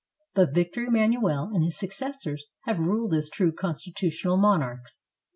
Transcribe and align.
But 0.33 0.55
Victor 0.55 0.85
Emmanuel 0.85 1.51
and 1.53 1.63
his 1.63 1.77
successors 1.77 2.47
have 2.61 2.79
ruled 2.79 3.13
as 3.13 3.29
true 3.29 3.51
con 3.51 3.75
stitutional 3.75 4.35
monarchs. 4.41 4.99